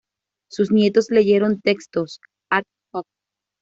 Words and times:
Sus 0.49 0.71
nietos 0.71 1.11
leyeron 1.11 1.61
textos 1.61 2.19
"ad 2.49 2.63
hoc. 2.91 3.05